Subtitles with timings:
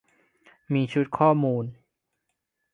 [0.73, 1.65] มีชุดข้อมูล